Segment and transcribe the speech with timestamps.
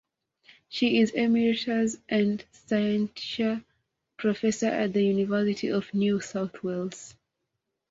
[0.67, 3.63] She is Emeritus and Scientia
[4.17, 7.13] Professor at the University of New South Wales.